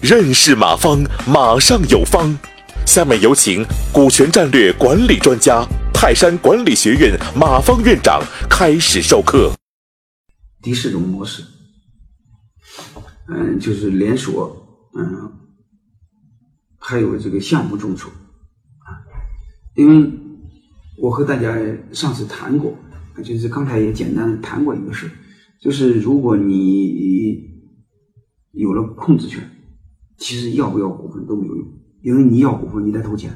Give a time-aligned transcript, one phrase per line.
[0.00, 2.36] 认识马方，马上有方。
[2.84, 8.20] 下面有请股权战略管理专家、泰山管理学院马方院长
[8.50, 9.52] 开始授课。
[10.60, 11.44] 第四种模式，
[13.28, 15.32] 嗯，就是连锁，嗯，
[16.78, 18.98] 还有这个项目众筹啊。
[19.74, 20.10] 因为
[20.98, 21.56] 我和大家
[21.92, 22.76] 上次谈过，
[23.24, 25.10] 就是刚才也简单的谈过一个事，
[25.62, 27.48] 就是如果你
[28.50, 29.48] 有了控制权，
[30.18, 31.64] 其实要不要股份都没有用。
[32.02, 33.30] 因为你要股份，你得投钱；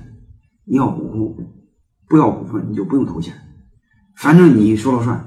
[0.64, 1.46] 你要股份，
[2.08, 3.32] 不要股份，你就不用投钱。
[4.16, 5.24] 反正你说了算，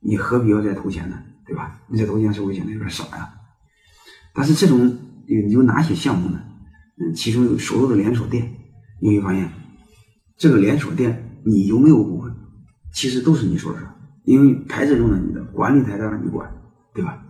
[0.00, 1.18] 你何必要再投钱呢？
[1.46, 1.80] 对吧？
[1.88, 3.34] 你再投钱是不是显得有点傻呀？
[4.34, 6.42] 但是这种有有哪些项目呢？
[6.98, 8.54] 嗯，其中有所有的连锁店，
[9.00, 9.50] 你会发现，
[10.36, 12.36] 这个连锁店你有没有股份，
[12.92, 13.94] 其实都是你说了算，
[14.24, 16.50] 因为牌子用了你的，管理台让你管，
[16.94, 17.22] 对吧？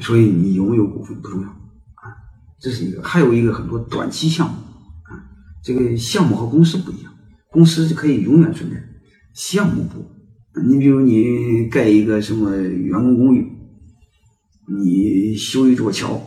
[0.00, 2.16] 所以你有没有股份不重要啊。
[2.58, 4.54] 这是一个，还有一个很多短期项目
[5.04, 5.20] 啊，
[5.62, 7.12] 这个项目和公司不一样，
[7.50, 8.82] 公司是可以永远存在，
[9.34, 10.04] 项目不。
[10.60, 13.50] 你比如你盖一个什么员工公寓，
[14.68, 16.20] 你修一座桥，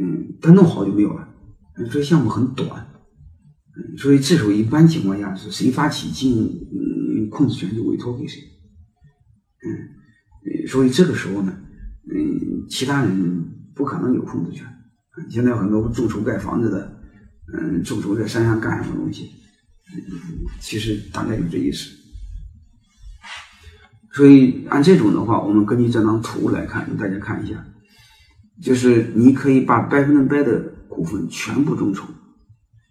[0.00, 1.28] 嗯，它弄好就没有了，
[1.90, 2.86] 所以项目很短，
[3.76, 8.40] 嗯，所以这时候一般情况下是谁发起经营控制权就委托给谁，
[9.64, 11.52] 嗯，所以这个时候呢，
[12.12, 14.66] 嗯，其他人不可能有控制权。
[15.30, 17.00] 现在很多众筹盖房子的，
[17.52, 19.30] 嗯，众筹在山上干什么东西？
[19.94, 20.00] 嗯，
[20.60, 21.90] 其实大概就这意思。
[24.14, 27.64] 所以按这种的话，我们根据这张图来看，大家看一下，
[28.60, 32.06] 就是你可以把百分之百的股份全部众筹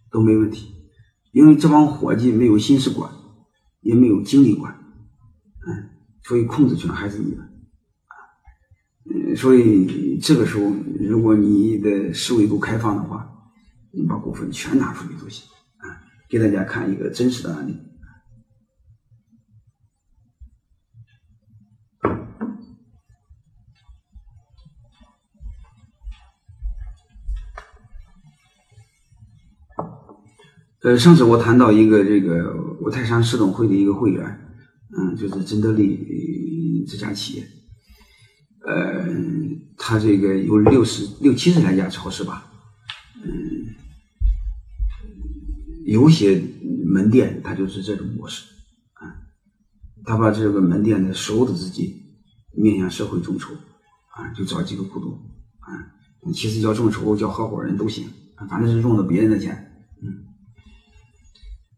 [0.09, 0.73] 都没问题，
[1.31, 3.11] 因为这帮伙计没有心思管，
[3.81, 4.75] 也没有精力管，
[6.31, 7.43] 所以控制权还是你的。
[9.03, 13.29] 嗯，所以这个时候，如果你的思维够开放的话，
[13.91, 15.45] 你把股份全拿出去都行
[15.79, 15.99] 啊。
[16.29, 17.77] 给大家看一个真实的案例。
[30.83, 34.50] 呃，上次我谈到一个这个五台山市董会的一个会员，
[34.97, 37.47] 嗯，就是真德利这家企业。
[38.63, 39.07] 呃，
[39.77, 42.51] 他这个有六十六七十来家超市吧，
[43.23, 43.73] 嗯，
[45.85, 46.39] 有些
[46.85, 48.45] 门店他就是这种模式
[48.93, 49.17] 啊，
[50.05, 51.91] 他把这个门店的所有的资金
[52.55, 53.51] 面向社会众筹
[54.15, 55.11] 啊，就找几个股东
[55.61, 58.07] 啊，其实叫众筹叫合伙人都行，
[58.47, 59.73] 反正是用的别人的钱，
[60.03, 60.21] 嗯，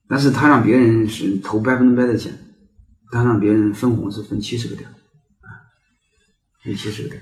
[0.10, 2.38] 但是他让别人是投百分之百的钱，
[3.14, 4.90] 他让别人分红是分七十个点。
[4.90, 5.48] 啊
[6.64, 7.22] 分七十个点，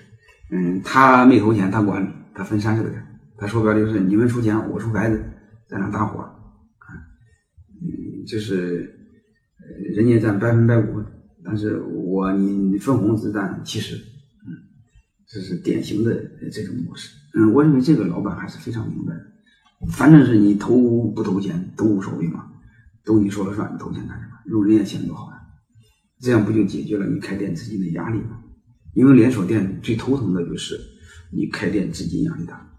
[0.51, 3.03] 嗯，他没投钱，他管理，他分三十个点。
[3.37, 5.19] 他说白了就是你们出钱，我出牌子，
[5.67, 6.87] 在那搭伙，啊，
[7.81, 8.87] 嗯，就是
[9.95, 11.05] 人家占百分百股份，
[11.43, 14.53] 但是我你分红只占七十，嗯，
[15.27, 16.13] 这是典型的
[16.51, 17.09] 这种模式。
[17.33, 19.25] 嗯，我认为这个老板还是非常明白的，
[19.89, 20.77] 反正是你投
[21.09, 22.45] 不投钱都无所谓嘛，
[23.03, 24.33] 都你说了算，你投钱干什么？
[24.45, 25.40] 用人家钱多好呀，
[26.21, 28.39] 这样不就解决了你开店资金的压力吗？
[28.93, 30.79] 因为连锁店最头疼的就是
[31.31, 32.69] 你开店资金压力大，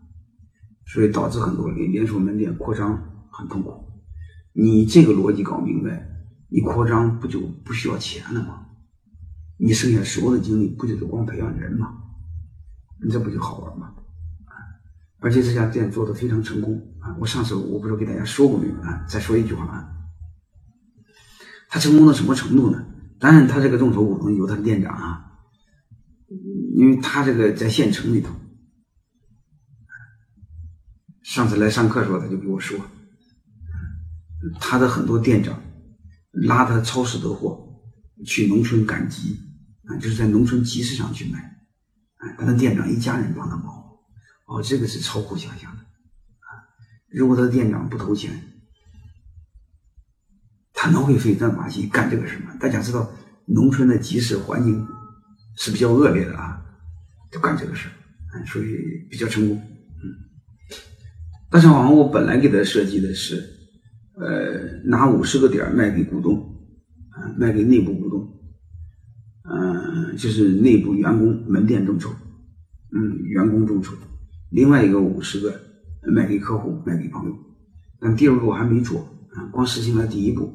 [0.87, 3.73] 所以导致很多连连锁门店扩张很痛苦。
[4.53, 6.07] 你这个逻辑搞明白，
[6.49, 8.67] 你扩张不就不需要钱了吗？
[9.57, 11.95] 你剩下所有的精力不就是光培养人吗？
[13.03, 13.95] 你这不就好玩吗？
[14.45, 14.55] 啊！
[15.19, 17.17] 而且这家店做的非常成功啊！
[17.19, 19.05] 我上次我不是给大家说过没有啊？
[19.09, 19.89] 再说一句话啊，
[21.69, 22.87] 他成功到什么程度呢？
[23.23, 25.29] 当然，他这个众筹我们有他的店长啊。
[26.75, 28.35] 因为他这个在县城里头，
[31.23, 32.81] 上次来上课的时候，他就跟我说，
[34.59, 35.63] 他的很多店长
[36.33, 37.81] 拉他超市的货
[38.25, 39.39] 去农村赶集
[39.85, 41.39] 啊，就是在农村集市上去卖，
[42.17, 43.67] 啊，他的店长一家人帮他忙，
[44.47, 46.49] 哦，这个是超乎想象的啊！
[47.11, 48.52] 如果他的店长不投钱，
[50.83, 52.53] 他能会费这马劲干这个事吗？
[52.59, 53.09] 大家知道，
[53.47, 54.85] 农村的集市环境
[55.57, 56.61] 是比较恶劣的啊。
[57.31, 58.67] 就干这个事儿，所以
[59.09, 59.57] 比较成功。
[59.57, 60.11] 嗯，
[61.49, 63.37] 大上网我本来给他设计的是，
[64.17, 66.37] 呃，拿五十个点卖给股东，
[67.11, 68.29] 啊，卖给内部股东，
[69.45, 72.11] 嗯，就是内部员工门店众筹，
[72.91, 73.95] 嗯，员工众筹，
[74.51, 75.61] 另外一个五十个
[76.13, 77.39] 卖给客户，卖给朋友。
[78.01, 78.99] 但第二步还没做，
[79.33, 80.53] 啊，光实行了第一步，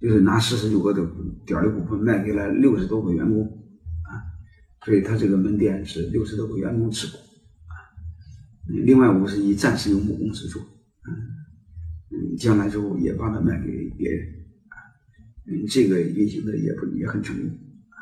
[0.00, 1.04] 就是拿四十九个的
[1.44, 3.44] 点的股份卖给了六十多个员工
[4.04, 4.22] 啊。
[4.84, 7.74] 所以他这个门店是六十多个员工持股啊，
[8.84, 10.62] 另外五十亿暂时由母公司做，
[12.10, 14.26] 嗯，将来之后也把它卖给别人
[14.68, 14.76] 啊，
[15.46, 17.46] 嗯，这个运行的也不也很成功
[17.90, 17.98] 啊，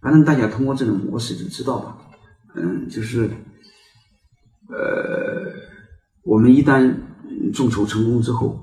[0.00, 1.98] 反正大家通过这种模式就知道了，
[2.54, 3.28] 嗯，就是
[4.68, 5.52] 呃，
[6.22, 6.94] 我们一旦
[7.52, 8.54] 众筹成功之后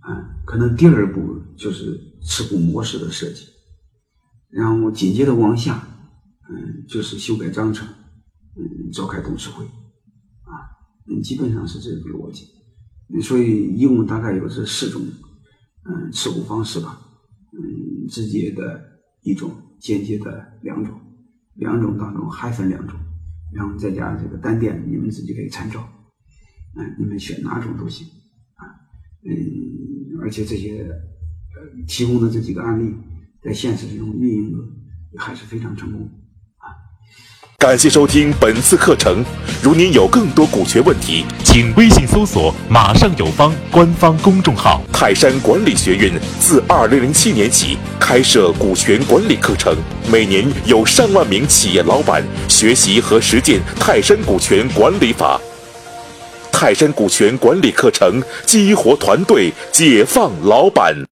[0.00, 3.44] 啊，可能第二步就是持股模式的设计，
[4.48, 5.84] 然后紧接着往下。
[6.50, 7.86] 嗯，就是修改章程，
[8.56, 10.64] 嗯，召开董事会，啊，
[11.06, 12.44] 嗯，基本上是这个逻辑。
[13.12, 15.02] 嗯所以一共大概有这四种，
[15.84, 16.98] 嗯，持股方式吧，
[17.52, 18.82] 嗯，直接的
[19.20, 20.98] 一种，间接的两种，
[21.56, 22.98] 两种当中还分两种，
[23.52, 25.86] 然后再加这个单店，你们自己可以参照，
[26.76, 28.06] 嗯，你们选哪种都行，
[28.54, 28.64] 啊，
[29.26, 30.90] 嗯，而且这些
[31.86, 32.94] 提供的这几个案例，
[33.42, 34.58] 在现实中运营的
[35.18, 36.08] 还是非常成功。
[37.58, 39.24] 感谢收听本次课程。
[39.60, 44.80] 如您有更多股权问题，请微信搜索“马上有方”官方公众号。
[44.92, 49.76] 泰山管理学院自二零零七年起开设股权管理课程，
[50.08, 55.40] 每年有上万名企业老板学习和实践泰山股权管理法。
[56.52, 60.94] 泰山股权管理课程激活团队，解放老板。